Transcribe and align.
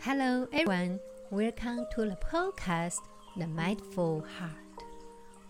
Hello, 0.00 0.46
everyone. 0.52 1.00
Welcome 1.30 1.86
to 1.94 2.04
the 2.04 2.16
podcast, 2.16 3.00
The 3.36 3.46
Mindful 3.46 4.24
Heart. 4.38 4.84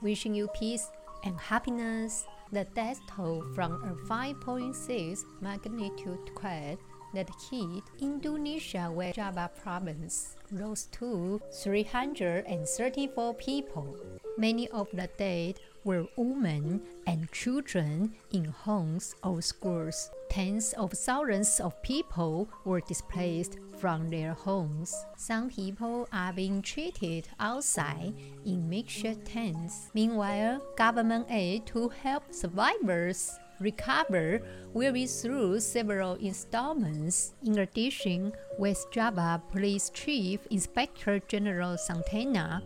Wishing 0.01 0.35
you 0.35 0.49
peace 0.55 0.89
and 1.25 1.39
happiness. 1.39 2.27
The 2.53 2.65
death 2.75 3.01
toll 3.07 3.45
from 3.55 3.73
a 3.85 3.95
5.6 4.09 5.25
magnitude 5.43 6.35
quake 6.35 6.79
that 7.13 7.29
hit 7.51 7.83
Indonesia 8.01 8.91
West 8.91 9.17
Java 9.17 9.51
province 9.63 10.37
rose 10.51 10.87
to 10.93 11.41
334 11.53 13.35
people. 13.35 13.97
Many 14.39 14.69
of 14.69 14.89
the 14.93 15.09
dead 15.19 15.61
were 15.85 16.07
women 16.17 16.81
and 17.07 17.31
children 17.31 18.15
in 18.33 18.47
homes 18.47 19.15
or 19.23 19.43
schools. 19.43 20.11
Tens 20.35 20.73
of 20.73 20.91
thousands 20.91 21.61
of 21.61 21.81
people 21.83 22.49
were 22.65 22.81
displaced 22.81 23.57
from 23.79 24.11
their 24.11 24.33
homes. 24.33 24.93
Some 25.17 25.49
people 25.49 26.09
are 26.13 26.33
being 26.33 26.61
treated 26.61 27.29
outside 27.39 28.15
in 28.45 28.69
makeshift 28.69 29.27
tents. 29.27 29.91
Meanwhile, 29.95 30.61
government 30.77 31.29
aid 31.31 31.67
to 31.67 31.89
help 31.89 32.35
survivors 32.35 33.39
recover 33.61 34.41
will 34.73 34.93
be 34.93 35.07
through 35.07 35.61
several 35.61 36.15
installments. 36.15 37.35
In 37.45 37.61
addition, 37.61 38.33
West 38.59 38.91
Java 38.91 39.41
Police 39.53 39.89
Chief 39.91 40.41
Inspector 40.51 41.17
General 41.29 41.77
Suntana 41.77 42.61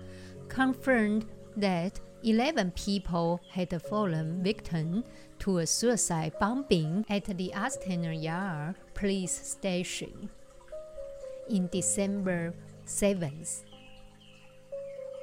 confirmed 0.48 1.26
that 1.54 2.00
11 2.24 2.72
people 2.72 3.40
had 3.50 3.70
fallen 3.82 4.42
victim 4.42 5.04
to 5.38 5.59
a 5.59 5.66
suicide 5.66 6.32
bombing 6.40 7.04
at 7.09 7.24
the 7.24 7.52
Astana 7.54 8.10
Anyar 8.10 8.74
police 8.95 9.32
station 9.32 10.28
in 11.48 11.68
December 11.70 12.54
7th. 12.86 13.62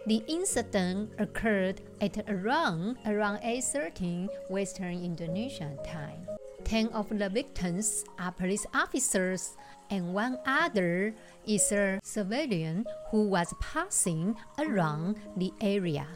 The 0.07 0.23
incident 0.27 1.11
occurred 1.19 1.81
at 1.99 2.17
around 2.29 2.97
around 3.05 3.39
8:13 3.43 4.29
Western 4.49 5.03
Indonesian 5.03 5.77
time. 5.83 6.27
Ten 6.63 6.87
of 6.89 7.09
the 7.09 7.29
victims 7.29 8.05
are 8.17 8.31
police 8.31 8.65
officers, 8.73 9.57
and 9.89 10.13
one 10.13 10.39
other 10.45 11.13
is 11.45 11.71
a 11.71 11.99
civilian 12.03 12.85
who 13.11 13.27
was 13.27 13.53
passing 13.59 14.37
around 14.57 15.17
the 15.37 15.51
area. 15.59 16.07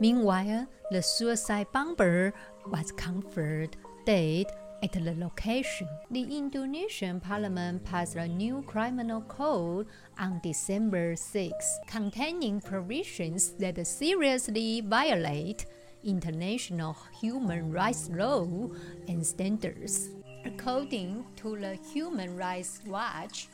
Meanwhile, 0.00 0.66
the 0.90 1.02
suicide 1.02 1.68
bomber 1.72 2.32
was 2.66 2.92
confirmed 2.92 3.76
dead 4.04 4.46
at 4.82 4.92
the 4.92 5.14
location. 5.14 5.88
The 6.10 6.36
Indonesian 6.36 7.20
parliament 7.20 7.84
passed 7.84 8.16
a 8.16 8.28
new 8.28 8.62
criminal 8.66 9.22
code 9.22 9.86
on 10.18 10.40
December 10.42 11.16
6, 11.16 11.78
containing 11.86 12.60
provisions 12.60 13.52
that 13.60 13.86
seriously 13.86 14.82
violate 14.82 15.64
international 16.02 16.96
human 17.18 17.72
rights 17.72 18.10
law 18.12 18.68
and 19.08 19.26
standards. 19.26 20.10
According 20.44 21.24
to 21.36 21.56
the 21.56 21.78
Human 21.94 22.36
Rights 22.36 22.80
Watch, 22.86 23.48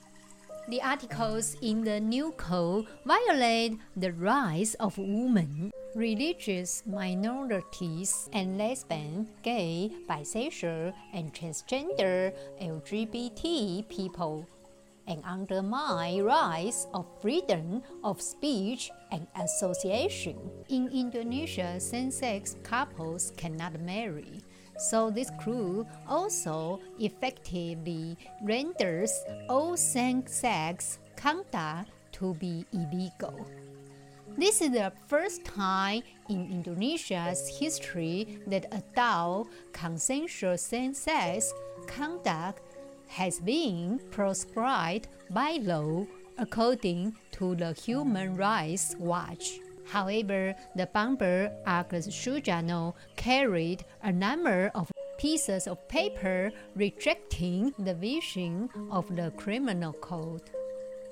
the 0.70 0.80
articles 0.82 1.56
in 1.62 1.82
the 1.82 1.98
new 1.98 2.30
code 2.38 2.86
violate 3.04 3.76
the 3.96 4.12
rights 4.12 4.74
of 4.74 4.96
women, 4.96 5.72
religious 5.96 6.84
minorities, 6.86 8.30
and 8.32 8.56
lesbian, 8.56 9.28
gay, 9.42 9.90
bisexual, 10.08 10.94
and 11.12 11.34
transgender 11.34 12.32
LGBT 12.62 13.88
people, 13.88 14.46
and 15.08 15.20
undermine 15.26 16.22
rights 16.22 16.86
of 16.94 17.04
freedom 17.20 17.82
of 18.04 18.22
speech 18.22 18.92
and 19.10 19.26
association. 19.42 20.38
In 20.68 20.86
Indonesia, 20.88 21.80
same-sex 21.80 22.54
couples 22.62 23.32
cannot 23.36 23.80
marry. 23.80 24.38
So 24.80 25.10
this 25.10 25.30
crew 25.38 25.86
also 26.08 26.80
effectively 26.98 28.16
renders 28.42 29.12
all 29.48 29.76
same-sex 29.76 30.98
conduct 31.16 31.90
to 32.12 32.34
be 32.34 32.64
illegal. 32.72 33.46
This 34.38 34.62
is 34.62 34.70
the 34.70 34.90
first 35.06 35.44
time 35.44 36.02
in 36.30 36.48
Indonesia's 36.50 37.46
history 37.58 38.38
that 38.46 38.72
adult 38.72 39.48
consensual 39.72 40.56
same-sex 40.56 41.52
conduct 41.86 42.62
has 43.08 43.38
been 43.38 44.00
proscribed 44.10 45.08
by 45.28 45.58
law 45.60 46.06
according 46.38 47.14
to 47.32 47.54
the 47.54 47.74
Human 47.74 48.34
Rights 48.34 48.96
Watch. 48.98 49.60
However, 49.90 50.54
the 50.76 50.86
bomber 50.86 51.50
Agus 51.66 52.06
Sujatno 52.06 52.94
carried 53.16 53.84
a 54.02 54.12
number 54.12 54.70
of 54.74 54.92
pieces 55.18 55.66
of 55.66 55.86
paper 55.88 56.52
rejecting 56.76 57.74
the 57.78 57.94
vision 57.94 58.70
of 58.90 59.04
the 59.14 59.32
criminal 59.36 59.92
code. 59.92 60.42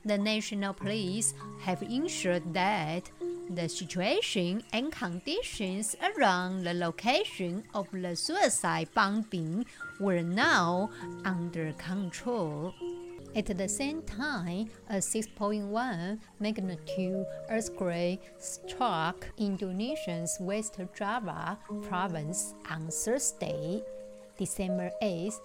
The 0.05 0.17
national 0.17 0.75
police 0.75 1.35
have 1.61 1.83
ensured 1.83 2.55
that 2.55 3.11
the 3.51 3.69
situation 3.69 4.63
and 4.73 4.93
conditions 4.93 5.97
around 6.01 6.63
the 6.63 6.75
location 6.75 7.65
of 7.75 7.89
the 7.91 8.15
suicide 8.15 8.89
bombing 8.95 9.67
were 9.99 10.23
now 10.23 10.91
under 11.25 11.73
control. 11.73 12.73
At 13.37 13.47
the 13.47 13.69
same 13.69 14.03
time, 14.03 14.71
a 14.89 14.97
6.1 14.97 16.19
magnitude 16.41 17.27
earthquake 17.51 18.23
struck 18.39 19.29
Indonesia's 19.37 20.37
West 20.41 20.81
Java 20.97 21.59
province 21.83 22.55
on 22.71 22.89
Thursday, 22.89 23.83
December 24.39 24.91
8th. 25.03 25.41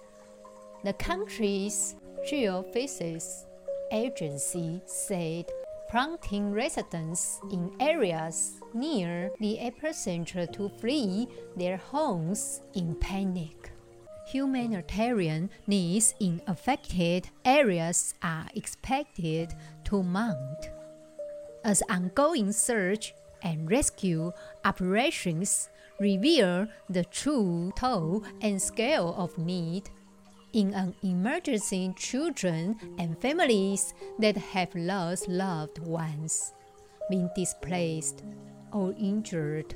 The 0.82 0.94
country's 0.94 1.96
geophysics 2.26 3.44
agency 3.92 4.80
said 4.86 5.46
prompting 5.88 6.52
residents 6.52 7.40
in 7.52 7.70
areas 7.80 8.60
near 8.72 9.30
the 9.40 9.58
epicenter 9.60 10.50
to 10.52 10.68
flee 10.80 11.28
their 11.56 11.76
homes 11.76 12.62
in 12.74 12.94
panic. 12.96 13.73
Humanitarian 14.26 15.50
needs 15.66 16.14
in 16.18 16.40
affected 16.46 17.28
areas 17.44 18.14
are 18.22 18.46
expected 18.54 19.54
to 19.84 20.02
mount 20.02 20.70
as 21.64 21.82
ongoing 21.88 22.52
search 22.52 23.14
and 23.42 23.70
rescue 23.70 24.32
operations 24.64 25.68
reveal 25.98 26.68
the 26.90 27.04
true 27.04 27.72
toll 27.76 28.22
and 28.40 28.60
scale 28.60 29.14
of 29.16 29.36
need 29.38 29.88
in 30.52 30.72
an 30.74 30.94
emergency 31.02 31.92
children 31.96 32.76
and 32.98 33.18
families 33.20 33.94
that 34.18 34.36
have 34.36 34.74
lost 34.74 35.28
loved 35.28 35.78
ones, 35.78 36.52
been 37.10 37.28
displaced 37.34 38.22
or 38.72 38.94
injured. 38.98 39.74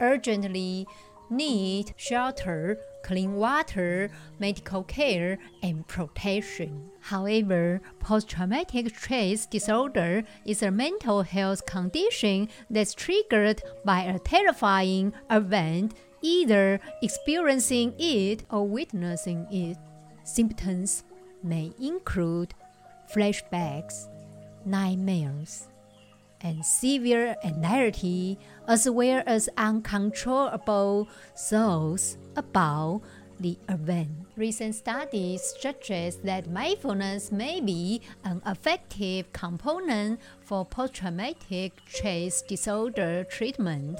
Urgently 0.00 0.86
need 1.30 1.94
shelter, 1.96 2.78
clean 3.02 3.34
water, 3.34 4.10
medical 4.38 4.82
care, 4.84 5.38
and 5.62 5.86
protection. 5.86 6.90
However, 7.00 7.80
post 7.98 8.28
traumatic 8.28 8.94
stress 8.96 9.46
disorder 9.46 10.24
is 10.44 10.62
a 10.62 10.70
mental 10.70 11.22
health 11.22 11.64
condition 11.66 12.48
that's 12.68 12.94
triggered 12.94 13.62
by 13.84 14.02
a 14.02 14.18
terrifying 14.18 15.12
event, 15.30 15.94
either 16.20 16.80
experiencing 17.02 17.94
it 17.98 18.44
or 18.50 18.66
witnessing 18.66 19.46
it. 19.50 19.78
Symptoms 20.24 21.04
may 21.42 21.72
include 21.80 22.54
flashbacks, 23.12 24.08
nightmares, 24.64 25.68
and 26.42 26.64
severe 26.64 27.36
anxiety, 27.44 28.38
as 28.66 28.88
well 28.88 29.22
as 29.26 29.48
uncontrollable 29.56 31.08
thoughts 31.36 32.16
about 32.36 33.02
the 33.40 33.58
event. 33.68 34.10
Recent 34.36 34.74
studies 34.74 35.54
suggest 35.58 36.22
that 36.24 36.50
mindfulness 36.50 37.32
may 37.32 37.60
be 37.60 38.02
an 38.24 38.42
effective 38.46 39.32
component 39.32 40.20
for 40.40 40.64
post 40.64 40.94
traumatic 40.94 41.72
stress 41.86 42.42
disorder 42.42 43.24
treatment. 43.24 43.98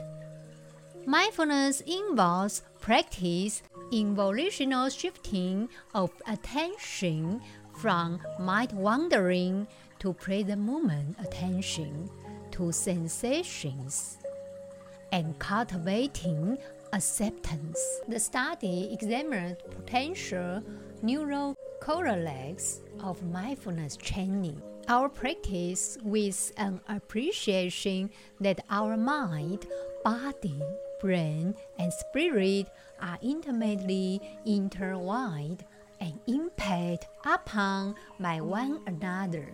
Mindfulness 1.06 1.80
involves 1.80 2.62
practice 2.80 3.62
in 3.90 4.14
volitional 4.14 4.88
shifting 4.90 5.68
of 5.94 6.10
attention 6.28 7.40
from 7.72 8.20
mind 8.38 8.72
wandering 8.72 9.66
to 9.98 10.12
present 10.12 10.60
moment 10.60 11.16
attention 11.18 12.10
to 12.52 12.72
sensations 12.72 14.18
and 15.12 15.38
cultivating 15.38 16.58
acceptance. 16.92 17.78
The 18.08 18.20
study 18.20 18.90
examined 18.92 19.56
potential 19.70 20.62
neural 21.02 21.56
correlates 21.80 22.80
of 23.02 23.22
mindfulness 23.22 23.96
training. 23.96 24.60
Our 24.88 25.08
practice 25.08 25.98
with 26.02 26.52
an 26.56 26.80
appreciation 26.88 28.10
that 28.40 28.64
our 28.70 28.96
mind, 28.96 29.66
body, 30.04 30.60
brain, 31.00 31.54
and 31.78 31.92
spirit 31.92 32.66
are 33.00 33.18
intimately 33.22 34.20
intertwined 34.44 35.64
and 36.00 36.18
impact 36.26 37.06
upon 37.24 37.94
by 38.18 38.40
one 38.40 38.80
another. 38.86 39.46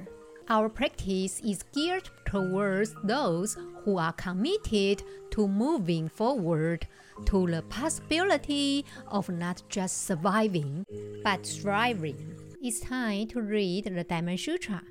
Our 0.48 0.68
practice 0.68 1.40
is 1.40 1.64
geared 1.74 2.08
towards 2.24 2.94
those 3.02 3.56
who 3.82 3.98
are 3.98 4.12
committed 4.12 5.02
to 5.30 5.48
moving 5.48 6.08
forward 6.08 6.86
to 7.24 7.46
the 7.48 7.62
possibility 7.62 8.84
of 9.08 9.28
not 9.28 9.62
just 9.68 10.06
surviving, 10.06 10.84
but 11.24 11.44
thriving. 11.44 12.36
It's 12.62 12.78
time 12.78 13.26
to 13.28 13.42
read 13.42 13.84
the 13.86 14.04
Diamond 14.04 14.38
Sutra. 14.38 14.82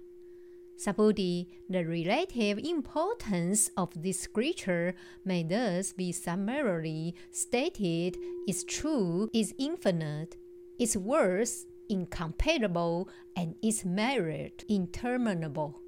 Subhuti, 0.77 1.47
the 1.69 1.85
relative 1.85 2.57
importance 2.57 3.69
of 3.77 3.89
this 3.95 4.19
scripture 4.19 4.93
may 5.23 5.43
thus 5.43 5.93
be 5.93 6.11
summarily 6.11 7.15
stated 7.31 8.17
its 8.45 8.65
truth 8.65 9.29
is 9.33 9.53
infinite, 9.57 10.35
its 10.77 10.97
worth 10.97 11.65
incomparable, 11.89 13.09
and 13.35 13.55
its 13.61 13.85
merit 13.85 14.63
interminable. 14.69 15.79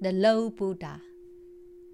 The 0.00 0.12
Lord 0.12 0.56
Buddha 0.56 1.02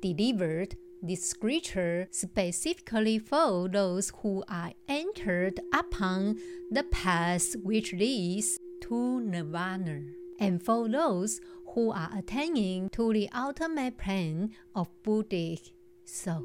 delivered 0.00 0.76
this 1.02 1.22
scripture 1.24 2.08
specifically 2.10 3.18
for 3.18 3.68
those 3.68 4.12
who 4.22 4.42
are 4.48 4.72
entered 4.88 5.60
upon 5.72 6.38
the 6.70 6.82
path 6.84 7.54
which 7.62 7.92
leads 7.92 8.58
to 8.82 9.20
nirvana, 9.20 10.02
and 10.38 10.62
for 10.62 10.88
those 10.88 11.40
who 11.74 11.90
are 11.90 12.10
attaining 12.16 12.88
to 12.90 13.12
the 13.12 13.28
ultimate 13.34 13.98
plane 13.98 14.54
of 14.74 14.88
Buddhic 15.02 15.72
thought. 16.06 16.44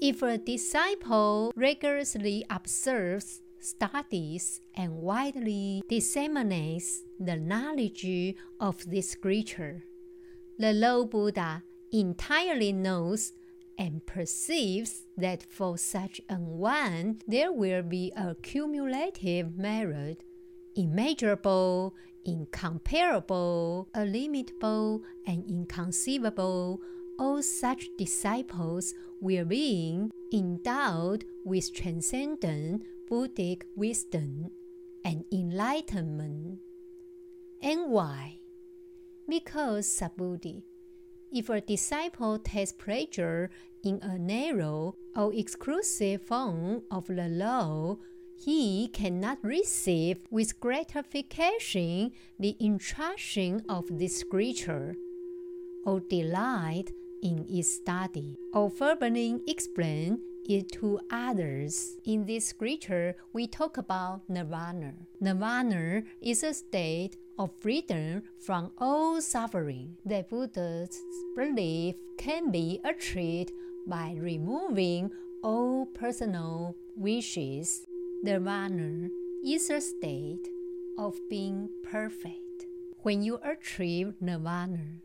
If 0.00 0.22
a 0.22 0.36
disciple 0.36 1.52
rigorously 1.56 2.44
observes, 2.50 3.40
studies, 3.58 4.60
and 4.74 4.96
widely 4.96 5.82
disseminates 5.88 7.02
the 7.18 7.36
knowledge 7.36 8.34
of 8.60 8.88
this 8.90 9.10
scripture, 9.10 9.84
the 10.58 10.72
Lord 10.72 11.10
Buddha 11.10 11.62
entirely 11.92 12.72
knows 12.72 13.32
and 13.78 14.04
perceives 14.06 15.04
that 15.16 15.42
for 15.42 15.76
such 15.76 16.20
an 16.28 16.46
one 16.46 17.20
there 17.26 17.52
will 17.52 17.82
be 17.82 18.12
a 18.16 18.34
cumulative 18.36 19.56
merit, 19.58 20.24
immeasurable, 20.74 21.94
incomparable, 22.24 23.88
illimitable, 23.94 25.02
and 25.26 25.44
inconceivable. 25.48 26.80
All 27.18 27.42
such 27.42 27.88
disciples 27.96 28.94
will 29.20 29.44
be 29.44 30.08
endowed 30.32 31.24
with 31.44 31.72
transcendent 31.72 32.84
Buddhic 33.10 33.62
wisdom 33.76 34.50
and 35.04 35.24
enlightenment. 35.32 36.58
And 37.62 37.90
why? 37.90 38.38
Because 39.28 39.86
Subhuti 39.86 40.62
if 41.32 41.50
a 41.50 41.60
disciple 41.60 42.38
takes 42.38 42.72
pleasure 42.72 43.50
in 43.82 43.98
a 44.02 44.16
narrow 44.18 44.94
or 45.14 45.34
exclusive 45.34 46.22
form 46.22 46.82
of 46.90 47.06
the 47.08 47.28
law, 47.28 47.98
he 48.38 48.88
cannot 48.88 49.38
receive 49.42 50.18
with 50.30 50.60
gratification 50.60 52.12
the 52.38 52.56
instruction 52.60 53.62
of 53.68 53.84
this 53.98 54.20
scripture, 54.20 54.94
or 55.84 56.00
delight 56.00 56.92
in 57.22 57.44
its 57.48 57.74
study, 57.76 58.36
or 58.52 58.70
verbally 58.70 59.40
explain 59.46 60.20
it 60.48 60.72
to 60.72 61.00
others. 61.10 61.96
In 62.04 62.26
this 62.26 62.46
scripture, 62.46 63.16
we 63.32 63.46
talk 63.46 63.76
about 63.76 64.22
nirvana. 64.28 64.94
Nirvana 65.20 66.02
is 66.20 66.42
a 66.42 66.54
state 66.54 67.16
of 67.38 67.50
freedom 67.60 68.22
from 68.38 68.72
all 68.78 69.20
suffering 69.20 69.96
The 70.04 70.24
Buddha's 70.28 71.00
belief 71.34 71.96
can 72.18 72.50
be 72.50 72.80
achieved 72.84 73.52
by 73.86 74.16
removing 74.18 75.10
all 75.42 75.86
personal 75.86 76.74
wishes. 76.96 77.84
Nirvana 78.22 79.08
is 79.44 79.70
a 79.70 79.80
state 79.80 80.48
of 80.98 81.14
being 81.28 81.68
perfect. 81.84 82.66
When 83.02 83.22
you 83.22 83.38
achieve 83.44 84.14
nirvana, 84.20 85.02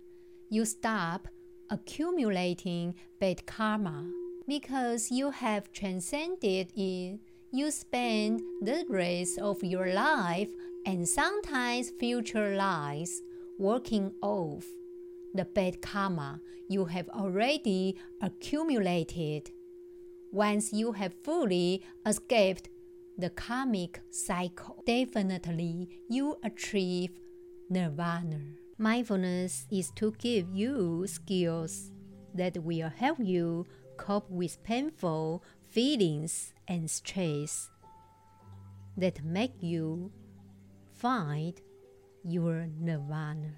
you 0.50 0.66
stop 0.66 1.28
accumulating 1.70 2.96
bad 3.20 3.46
karma 3.46 4.10
because 4.48 5.12
you 5.12 5.32
have 5.32 5.72
transcended 5.72 6.72
it. 6.76 7.20
You 7.52 7.72
spend 7.72 8.42
the 8.62 8.86
rest 8.90 9.40
of 9.40 9.64
your 9.64 9.94
life 9.94 10.50
and 10.86 11.08
sometimes 11.08 11.92
future 12.00 12.56
lives 12.56 13.22
working 13.60 14.14
off 14.22 14.66
the 15.34 15.46
bad 15.46 15.82
karma 15.82 16.40
you 16.68 16.86
have 16.86 17.10
already 17.10 17.98
accumulated. 18.22 19.52
Once 20.32 20.72
you 20.72 20.94
have 20.94 21.14
fully 21.24 21.84
escaped 22.06 22.70
the 23.18 23.30
karmic 23.30 24.00
cycle, 24.10 24.82
definitely 24.86 25.90
you 26.10 26.38
achieve 26.44 27.12
nirvana. 27.70 28.40
Mindfulness 28.78 29.68
is 29.70 29.92
to 29.98 30.14
give 30.18 30.50
you 30.50 31.06
skills 31.08 31.92
that 32.34 32.58
will 32.64 32.90
help 32.90 33.18
you 33.20 33.66
cope 34.02 34.30
with 34.32 34.64
painful 34.64 35.44
feelings 35.70 36.54
and 36.68 36.90
stress 36.90 37.70
that 38.98 39.24
make 39.24 39.54
you 39.62 40.12
find 40.92 41.62
your 42.24 42.68
nirvana. 42.80 43.54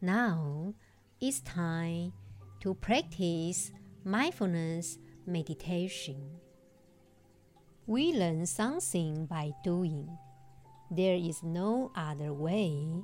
Now 0.00 0.74
it's 1.20 1.40
time 1.40 2.12
to 2.60 2.74
practice 2.74 3.72
mindfulness 4.04 4.98
meditation. 5.26 6.22
We 7.86 8.12
learn 8.12 8.46
something 8.46 9.26
by 9.26 9.50
doing. 9.64 10.16
There 10.92 11.16
is 11.16 11.42
no 11.42 11.90
other 11.96 12.32
way. 12.32 13.02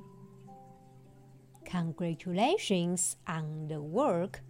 Congratulations 1.65 3.17
on 3.27 3.67
the 3.67 3.81
work 3.81 4.41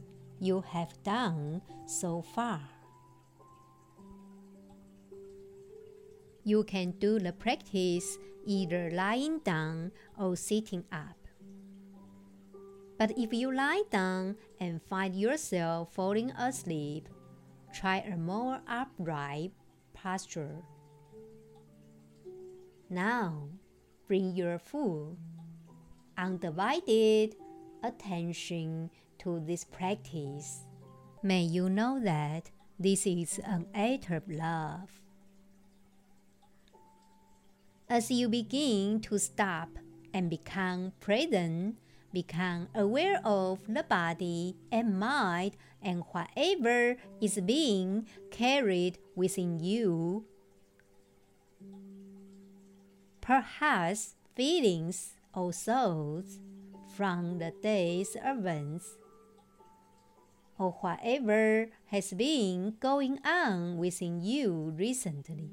you 0.42 0.62
have 0.62 0.92
done 1.04 1.62
so 1.86 2.24
far. 2.34 2.60
You 6.44 6.64
can 6.64 6.92
do 6.98 7.20
the 7.20 7.32
practice 7.32 8.18
either 8.48 8.90
lying 8.90 9.38
down 9.46 9.92
or 10.18 10.36
sitting 10.36 10.84
up. 10.92 11.16
But 12.98 13.14
if 13.18 13.32
you 13.32 13.54
lie 13.54 13.84
down 13.92 14.36
and 14.60 14.82
find 14.82 15.16
yourself 15.16 15.94
falling 15.94 16.32
asleep, 16.32 17.08
try 17.72 17.98
a 18.00 18.18
more 18.18 18.62
upright 18.68 19.52
posture. 19.94 20.64
Now, 22.90 23.48
bring 24.08 24.36
your 24.36 24.58
full, 24.58 25.18
undivided 26.18 27.36
attention 27.84 28.90
to 29.22 29.40
this 29.40 29.64
practice. 29.64 30.66
May 31.24 31.42
you 31.42 31.70
know 31.70 32.00
that 32.04 32.50
this 32.80 33.06
is 33.06 33.40
an 33.46 33.68
act 33.76 34.10
of 34.10 34.28
love. 34.28 34.90
As 37.88 38.10
you 38.10 38.30
begin 38.30 39.00
to 39.02 39.20
stop 39.20 39.70
and 40.14 40.30
become 40.30 40.94
present, 41.00 41.76
become 42.12 42.68
aware 42.74 43.22
of 43.24 43.60
the 43.68 43.84
body 43.84 44.56
and 44.72 45.00
mind 45.00 45.58
and 45.82 46.04
whatever 46.12 46.96
is 47.22 47.40
being 47.46 48.08
carried 48.32 48.98
within 49.16 49.60
you. 49.60 50.26
Perhaps 53.22 54.16
feelings 54.36 55.14
or 55.36 55.54
thoughts 55.54 56.40
from 56.96 57.38
the 57.38 57.54
day's 57.62 58.18
events 58.24 58.98
or 60.62 60.78
whatever 60.82 61.68
has 61.88 62.14
been 62.14 62.76
going 62.80 63.18
on 63.26 63.78
within 63.78 64.22
you 64.22 64.72
recently. 64.78 65.50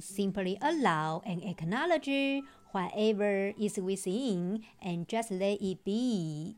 Simply 0.00 0.58
allow 0.60 1.22
and 1.24 1.44
acknowledge 1.44 2.42
whatever 2.72 3.52
is 3.58 3.78
within 3.78 4.64
and 4.80 5.08
just 5.08 5.30
let 5.30 5.60
it 5.60 5.84
be 5.84 6.56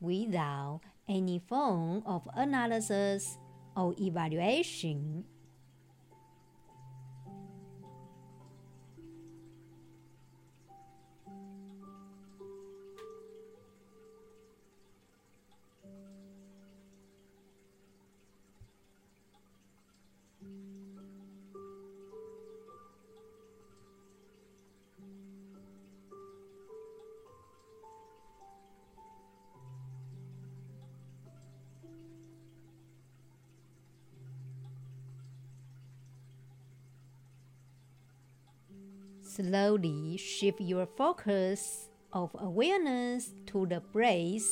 without 0.00 0.80
any 1.08 1.38
form 1.38 2.02
of 2.06 2.28
analysis 2.34 3.38
or 3.76 3.94
evaluation. 3.98 5.24
Slowly 39.38 40.16
shift 40.16 40.60
your 40.60 40.84
focus 40.84 41.90
of 42.12 42.34
awareness 42.40 43.30
to 43.46 43.66
the 43.66 43.78
breath, 43.78 44.42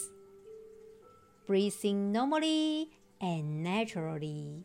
breathing 1.45 2.13
normally 2.13 2.91
and 3.21 3.65
naturally. 3.65 4.63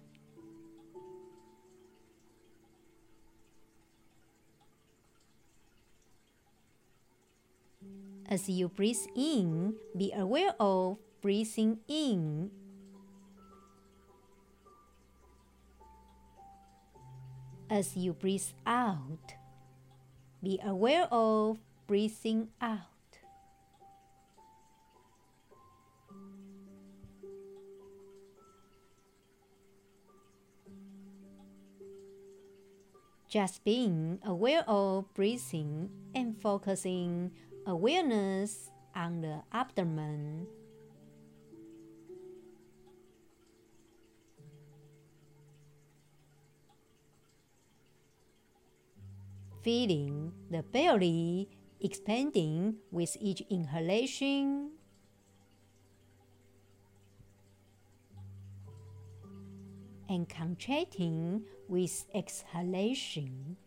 As 8.30 8.48
you 8.48 8.70
breathe 8.70 9.02
in, 9.16 9.74
be 9.98 10.14
aware 10.14 10.54
of 10.60 11.00
breathing 11.22 11.80
in. 11.88 12.52
As 17.72 17.98
you 17.98 18.14
breathe 18.14 18.54
out, 18.68 19.41
be 20.44 20.60
aware 20.64 21.08
of 21.12 21.60
breathing 21.88 22.50
out. 22.62 22.80
Just 33.30 33.64
being 33.64 34.20
aware 34.26 34.64
of 34.68 35.14
breathing 35.14 35.90
and 36.14 36.36
focusing 36.42 37.32
awareness 37.66 38.72
on 38.94 39.22
the 39.22 39.44
abdomen. 39.54 40.48
Feeling 49.62 50.34
the 50.50 50.64
belly 50.64 51.50
expanding 51.80 52.76
with 52.92 53.18
each 53.20 53.42
inhalation. 53.50 54.72
And 60.10 60.28
contracting 60.28 61.44
with 61.68 62.06
exhalation. 62.14 63.58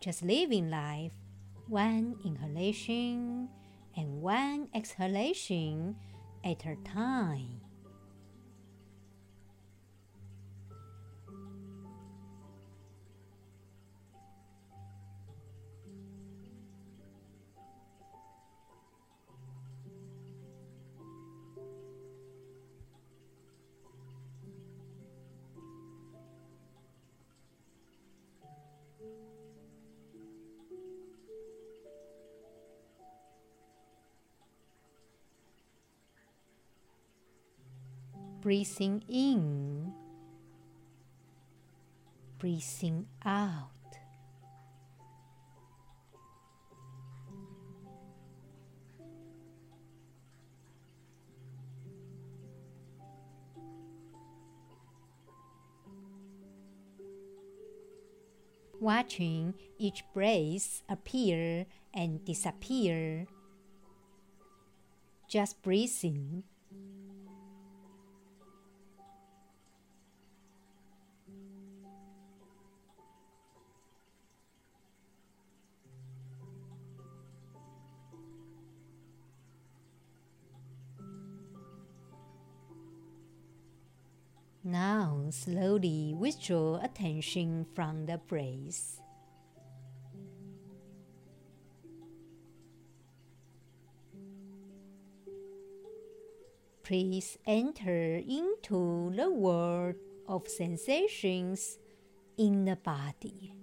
Just 0.00 0.22
living 0.22 0.70
life, 0.70 1.12
one 1.68 2.16
inhalation 2.24 3.48
and 3.96 4.20
one 4.20 4.68
exhalation 4.74 5.96
at 6.44 6.64
a 6.66 6.76
time. 6.84 7.60
Breathing 38.44 39.02
in, 39.08 39.90
breathing 42.38 43.06
out. 43.24 43.70
Watching 58.78 59.54
each 59.78 60.04
breath 60.12 60.82
appear 60.90 61.64
and 61.94 62.22
disappear. 62.26 63.26
Just 65.30 65.62
breathing 65.62 66.44
slowly 85.74 86.14
withdraw 86.16 86.80
attention 86.82 87.66
from 87.74 88.06
the 88.06 88.18
breath. 88.28 89.00
Please 96.84 97.38
enter 97.46 98.16
into 98.16 99.10
the 99.16 99.30
world 99.30 99.94
of 100.28 100.46
sensations 100.46 101.78
in 102.36 102.64
the 102.66 102.76
body. 102.76 103.54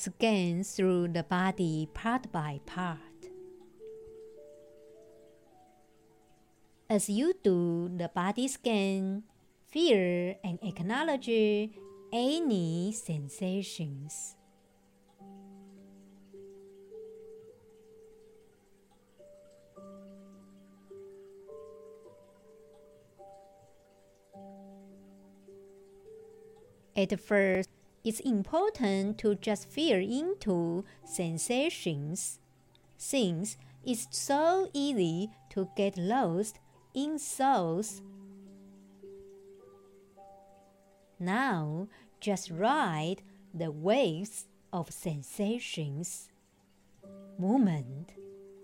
Scan 0.00 0.64
through 0.64 1.08
the 1.08 1.22
body 1.22 1.86
part 1.92 2.32
by 2.32 2.58
part. 2.64 2.96
As 6.88 7.10
you 7.10 7.34
do 7.44 7.92
the 7.94 8.08
body 8.08 8.48
scan, 8.48 9.24
feel 9.68 10.40
and 10.42 10.58
acknowledge 10.62 11.28
any 12.14 12.92
sensations. 12.96 14.36
At 26.96 27.20
first, 27.20 27.68
it's 28.04 28.20
important 28.20 29.18
to 29.18 29.34
just 29.34 29.68
feel 29.68 29.98
into 29.98 30.84
sensations 31.04 32.38
since 32.96 33.56
it's 33.84 34.06
so 34.10 34.68
easy 34.72 35.30
to 35.50 35.68
get 35.76 35.96
lost 35.96 36.58
in 36.94 37.18
thoughts. 37.18 38.02
Now, 41.18 41.88
just 42.20 42.50
ride 42.50 43.22
the 43.52 43.70
waves 43.70 44.46
of 44.72 44.90
sensations, 44.90 46.30
moment 47.38 48.12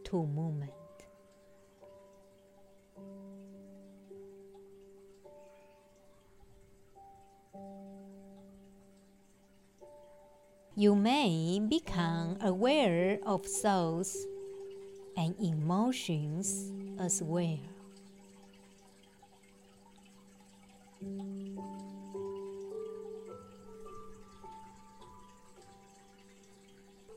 to 0.04 0.26
moment. 0.26 0.85
You 10.78 10.94
may 10.94 11.58
become 11.58 12.36
aware 12.42 13.18
of 13.24 13.46
thoughts 13.46 14.26
and 15.16 15.34
emotions 15.40 16.70
as 17.00 17.22
well. 17.22 17.58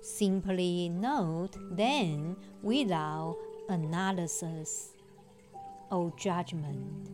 Simply 0.02 0.88
note 0.88 1.58
them 1.76 2.38
without 2.62 3.36
analysis 3.68 4.94
or 5.92 6.14
judgment 6.18 7.10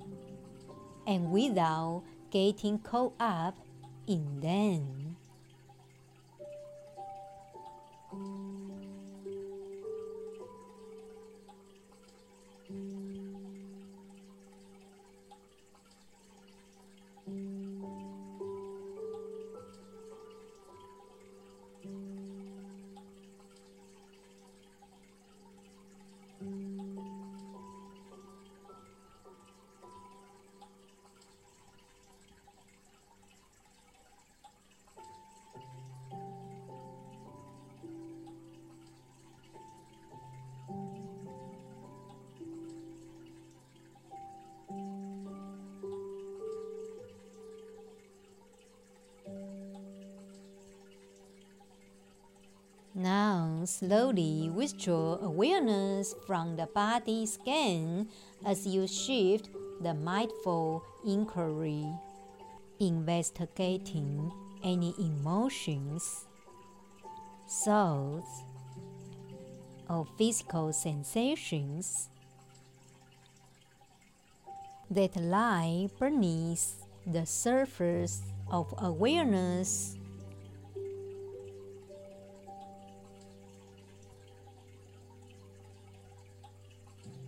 and 1.07 1.31
without 1.31 2.03
getting 2.29 2.77
caught 2.77 3.13
up 3.19 3.57
in 4.05 4.39
them. 4.41 5.04
Slowly 53.65 54.51
withdraw 54.53 55.17
awareness 55.23 56.13
from 56.27 56.55
the 56.55 56.67
body 56.67 57.25
scan 57.25 58.07
as 58.45 58.67
you 58.67 58.85
shift 58.85 59.49
the 59.81 59.95
mindful 59.95 60.83
inquiry, 61.03 61.87
investigating 62.79 64.31
any 64.63 64.93
emotions, 64.99 66.25
thoughts, 67.49 68.43
or 69.89 70.05
physical 70.15 70.71
sensations 70.71 72.09
that 74.91 75.15
lie 75.15 75.89
beneath 75.99 76.85
the 77.07 77.25
surface 77.25 78.21
of 78.51 78.71
awareness 78.77 79.97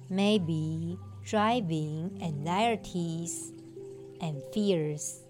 maybe 0.09 0.97
driving 1.23 2.19
anxieties 2.21 3.51
and 4.21 4.41
fears. 4.53 5.21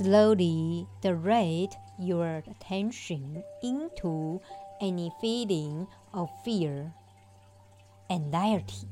Slowly 0.00 0.86
direct 1.02 1.76
your 1.98 2.42
attention 2.48 3.44
into 3.62 4.40
any 4.80 5.12
feeling 5.20 5.86
of 6.14 6.30
fear, 6.42 6.94
anxiety, 8.08 8.88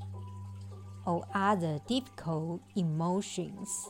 or 1.06 1.24
other 1.32 1.78
difficult 1.88 2.60
emotions. 2.76 3.88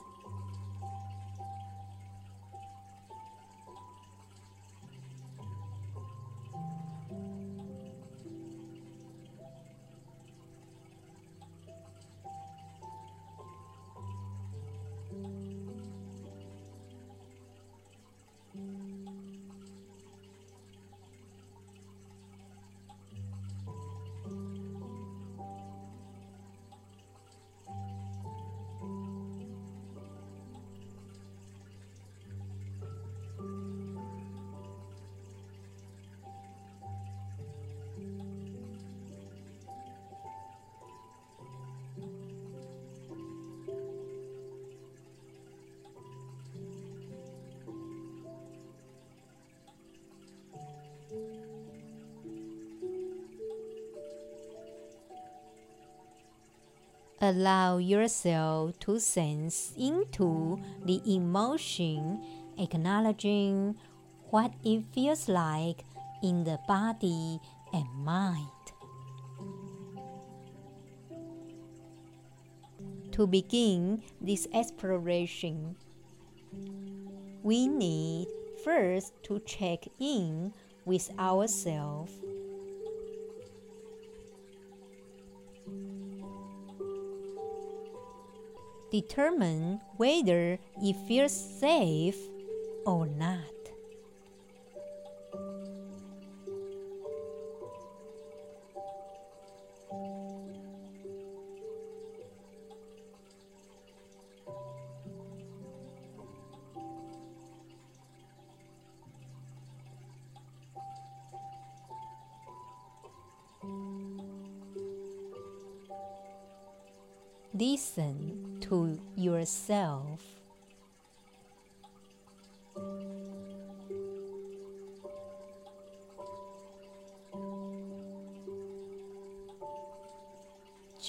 Allow 57.29 57.77
yourself 57.77 58.79
to 58.81 58.99
sense 58.99 59.75
into 59.77 60.59
the 60.87 61.03
emotion, 61.05 62.25
acknowledging 62.57 63.77
what 64.31 64.55
it 64.65 64.85
feels 64.95 65.29
like 65.29 65.85
in 66.23 66.45
the 66.45 66.59
body 66.67 67.39
and 67.75 67.85
mind. 68.03 68.49
To 73.13 73.27
begin 73.27 74.03
this 74.23 74.49
exploration, 74.55 75.77
we 77.43 77.69
need 77.69 78.29
first 78.65 79.13
to 79.25 79.39
check 79.41 79.85
in 80.01 80.55
with 80.87 81.11
ourselves. 81.19 82.13
Determine 88.91 89.81
whether 89.97 90.59
it 90.81 90.97
feels 91.07 91.33
safe 91.61 92.17
or 92.87 93.07
not. 93.07 93.58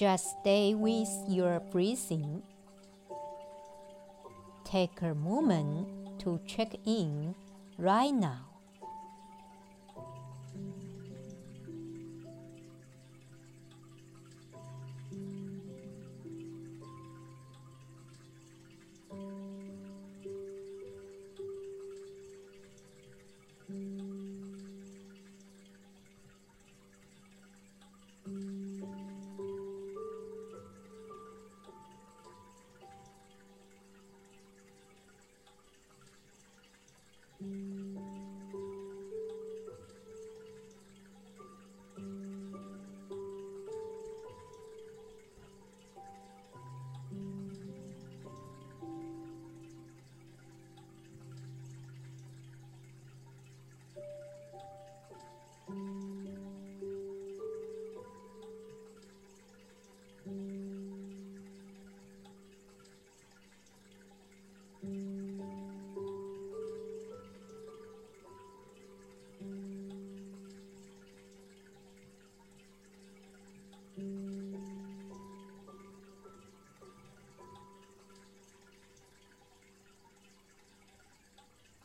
Just 0.00 0.40
stay 0.40 0.74
with 0.74 1.10
your 1.28 1.60
breathing. 1.60 2.42
Take 4.64 5.02
a 5.02 5.14
moment 5.14 6.18
to 6.20 6.40
check 6.46 6.72
in 6.86 7.34
right 7.76 8.08
now. 8.08 8.49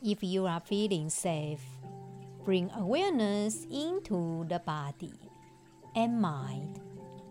If 0.07 0.21
you 0.21 0.45
are 0.45 0.59
feeling 0.59 1.09
safe, 1.09 1.65
bring 2.43 2.69
awareness 2.77 3.65
into 3.71 4.45
the 4.47 4.59
body 4.59 5.17
and 5.95 6.21
mind 6.21 6.79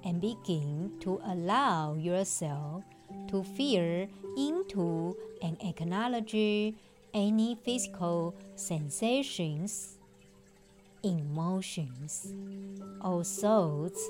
and 0.03 0.21
begin 0.21 0.91
to 0.99 1.21
allow 1.25 1.95
yourself 1.95 2.83
to 3.29 3.45
feel 3.45 4.09
into 4.37 5.17
and 5.41 5.57
acknowledge 5.63 6.35
any 7.15 7.55
physical 7.65 8.35
sensations, 8.57 10.01
emotions, 11.05 12.35
or 13.01 13.23
thoughts 13.23 14.03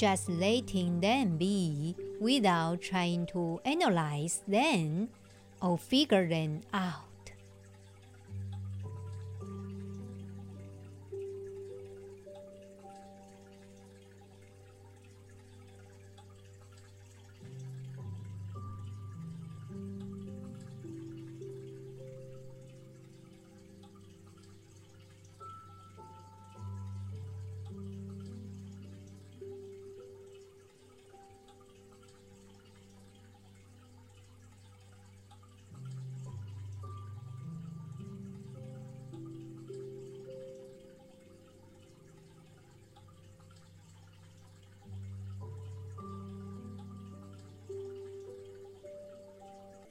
Just 0.00 0.30
letting 0.30 1.00
them 1.00 1.36
be 1.36 1.94
without 2.18 2.80
trying 2.80 3.26
to 3.26 3.60
analyze 3.66 4.40
them 4.48 5.10
or 5.60 5.76
figure 5.76 6.26
them 6.26 6.62
out. 6.72 7.09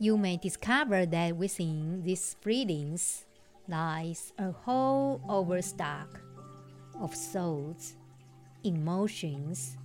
You 0.02 0.18
may 0.18 0.38
discover 0.38 1.06
that 1.06 1.36
within 1.36 2.02
these 2.04 2.36
feelings 2.42 3.26
lies 3.68 4.32
a 4.40 4.50
whole 4.50 5.20
overstock 5.28 6.22
of 7.02 7.14
thoughts, 7.14 7.96
emotions, 8.64 9.76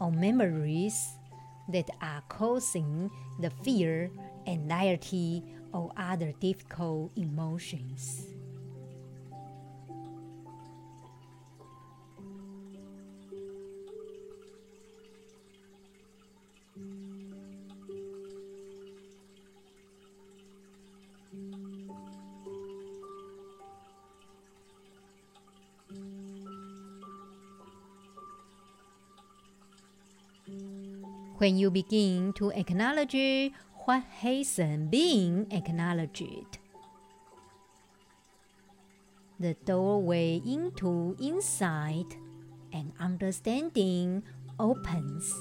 or 0.00 0.10
memories 0.10 1.14
that 1.68 1.88
are 2.02 2.22
causing 2.28 3.08
the 3.38 3.50
fear, 3.62 4.10
anxiety, 4.48 5.44
or 5.72 5.92
other 5.96 6.32
difficult 6.40 7.12
emotions. 7.16 8.31
When 31.42 31.58
you 31.58 31.72
begin 31.72 32.32
to 32.34 32.50
acknowledge 32.50 33.50
what 33.84 34.04
hasn't 34.22 34.92
been 34.92 35.48
acknowledged, 35.50 36.58
the 39.40 39.54
doorway 39.64 40.40
into 40.46 41.16
insight 41.20 42.16
and 42.72 42.92
understanding 43.00 44.22
opens. 44.60 45.34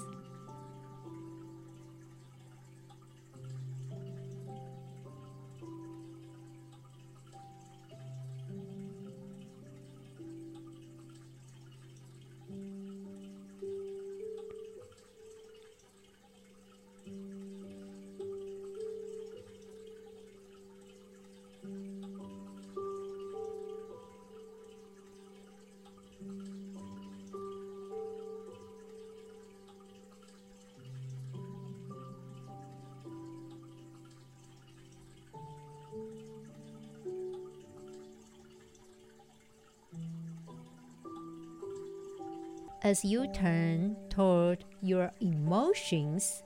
As 42.91 43.05
you 43.05 43.25
turn 43.31 43.95
toward 44.09 44.65
your 44.81 45.13
emotions, 45.21 46.43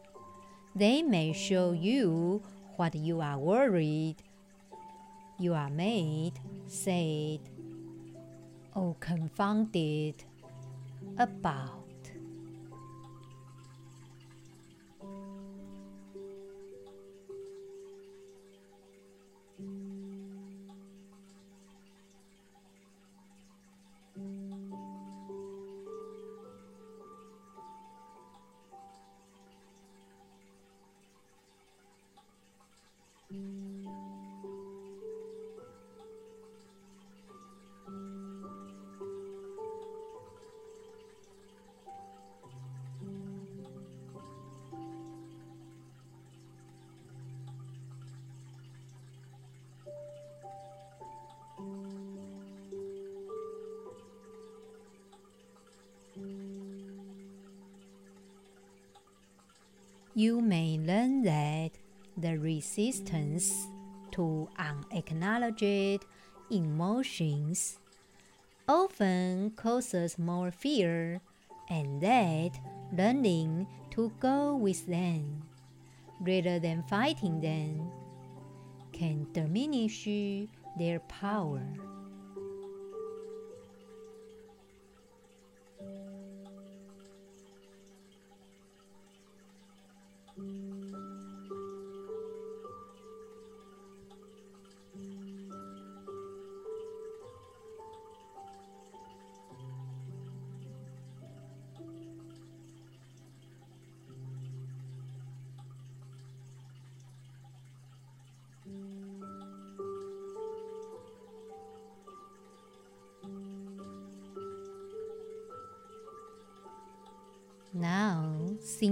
they 0.76 1.02
may 1.02 1.34
show 1.34 1.72
you 1.72 2.44
what 2.76 2.94
you 2.94 3.20
are 3.20 3.40
worried, 3.40 4.18
you 5.40 5.56
are 5.56 5.72
made, 5.72 6.34
sad, 6.68 7.40
or 8.76 8.96
confounded 9.00 10.24
about. 11.18 11.85
The 62.26 62.40
resistance 62.40 63.68
to 64.12 64.50
unacknowledged 64.58 66.04
emotions 66.50 67.78
often 68.68 69.52
causes 69.52 70.18
more 70.18 70.50
fear, 70.50 71.22
and 71.70 72.02
that 72.02 72.50
learning 72.92 73.68
to 73.92 74.12
go 74.20 74.56
with 74.56 74.88
them 74.88 75.44
rather 76.20 76.58
than 76.58 76.82
fighting 76.90 77.40
them 77.42 77.92
can 78.92 79.28
diminish 79.32 80.10
their 80.80 81.00
power. 81.02 81.62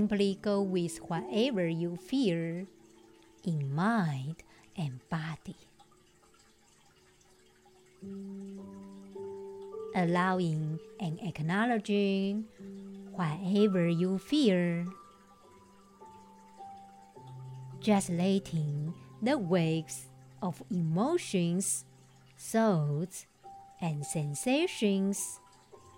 Simply 0.04 0.38
go 0.42 0.62
with 0.62 0.98
whatever 1.08 1.66
you 1.66 1.96
feel 1.96 2.68
in 3.46 3.74
mind 3.74 4.36
and 4.76 5.00
body. 5.08 5.56
Allowing 9.96 10.78
and 11.00 11.18
acknowledging 11.24 12.44
whatever 13.16 13.88
you 13.88 14.18
feel. 14.18 14.84
Just 17.80 18.10
letting 18.10 18.94
the 19.22 19.38
waves 19.38 20.08
of 20.42 20.62
emotions, 20.70 21.86
thoughts, 22.38 23.26
and 23.80 24.06
sensations 24.06 25.40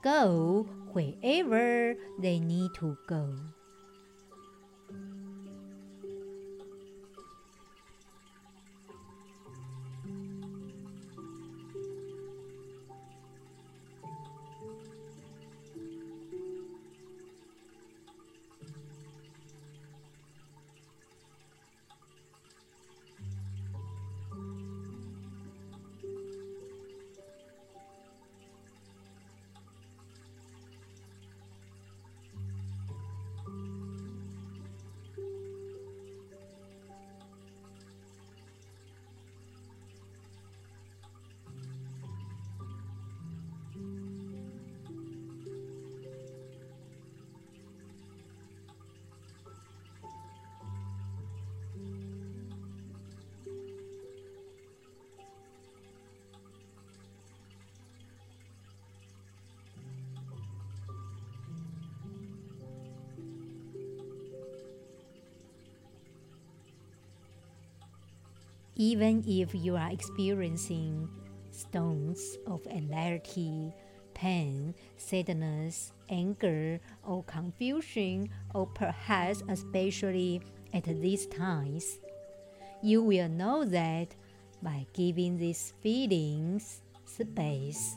go 0.03 0.69
wherever 0.93 1.95
they 2.19 2.37
need 2.37 2.69
to 2.77 2.95
go. 3.07 3.33
Even 68.75 69.23
if 69.27 69.55
you 69.55 69.75
are 69.75 69.89
experiencing 69.89 71.09
storms 71.51 72.37
of 72.45 72.65
anxiety, 72.67 73.73
pain, 74.13 74.75
sadness, 74.97 75.91
anger, 76.09 76.79
or 77.03 77.23
confusion, 77.23 78.29
or 78.53 78.67
perhaps 78.67 79.43
especially 79.49 80.41
at 80.73 80.83
these 80.83 81.25
times, 81.27 81.99
you 82.81 83.01
will 83.01 83.29
know 83.29 83.63
that 83.63 84.15
by 84.61 84.85
giving 84.93 85.37
these 85.37 85.73
feelings 85.81 86.81
space, 87.05 87.95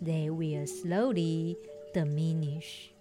they 0.00 0.30
will 0.30 0.66
slowly 0.66 1.56
diminish. 1.94 2.92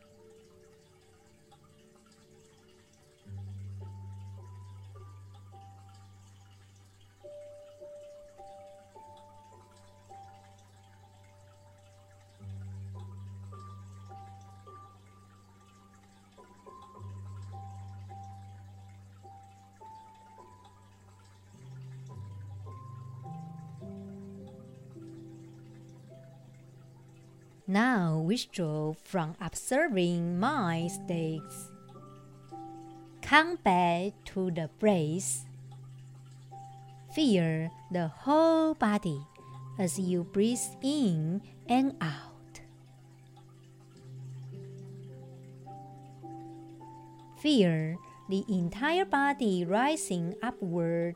Now 27.67 28.23
withdraw 28.23 28.93
from 28.93 29.35
observing 29.41 30.39
my 30.39 30.87
states. 30.87 31.67
Come 33.21 33.57
back 33.59 34.13
to 34.31 34.51
the 34.51 34.69
breath. 34.79 35.43
Feel 37.11 37.69
the 37.91 38.07
whole 38.07 38.73
body 38.73 39.19
as 39.77 39.99
you 39.99 40.23
breathe 40.23 40.63
in 40.81 41.41
and 41.67 41.91
out. 41.99 42.63
Feel 47.35 47.97
the 48.29 48.45
entire 48.47 49.03
body 49.03 49.65
rising 49.65 50.35
upward 50.41 51.15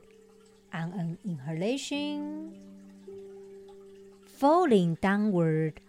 on 0.73 0.91
an 0.99 1.17
inhalation, 1.23 2.59
falling 4.25 4.97
downward 4.99 5.79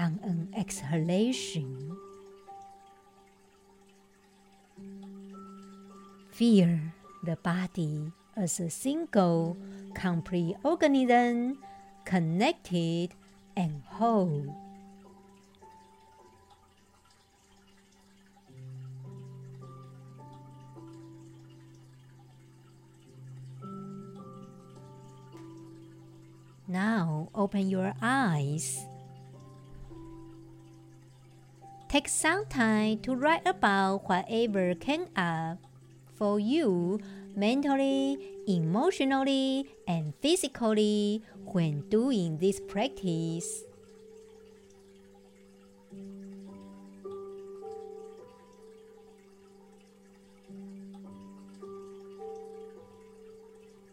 on 0.00 0.18
an 0.22 0.48
exhalation. 0.56 1.94
Feel 6.30 6.78
the 7.22 7.36
body 7.36 8.10
as 8.34 8.60
a 8.60 8.70
single, 8.70 9.58
complete 9.94 10.56
organism, 10.64 11.58
connected 12.06 13.10
and 13.56 13.82
whole. 13.84 14.56
Now 26.66 27.28
open 27.34 27.68
your 27.68 27.92
eyes. 28.00 28.86
Take 31.90 32.06
some 32.06 32.46
time 32.46 33.00
to 33.00 33.16
write 33.16 33.42
about 33.44 34.08
whatever 34.08 34.76
came 34.76 35.08
up 35.16 35.58
for 36.14 36.38
you 36.38 37.00
mentally, 37.34 38.16
emotionally, 38.46 39.66
and 39.88 40.14
physically 40.22 41.20
when 41.46 41.80
doing 41.90 42.38
this 42.38 42.60
practice. 42.60 43.64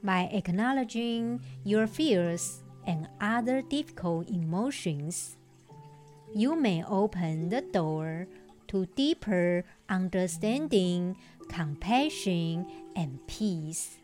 By 0.04 0.30
acknowledging 0.32 1.42
your 1.64 1.88
fears 1.88 2.62
and 2.86 3.08
other 3.20 3.64
difficult 3.64 4.30
emotions, 4.30 5.37
you 6.34 6.56
may 6.56 6.84
open 6.84 7.50
the 7.50 7.62
door 7.62 8.28
to 8.68 8.86
deeper 8.96 9.64
understanding, 9.90 11.16
compassion, 11.50 12.68
and 12.96 13.20
peace. 13.28 13.98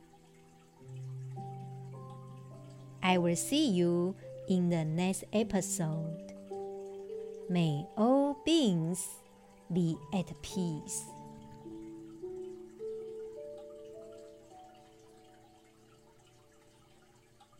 I 3.02 3.18
will 3.18 3.36
see 3.36 3.68
you 3.70 4.16
in 4.48 4.70
the 4.70 4.86
next 4.86 5.26
episode. 5.34 6.34
May 7.50 7.86
all 7.98 8.38
beings 8.46 9.06
be 9.72 9.98
at 10.14 10.32
peace. 10.42 11.04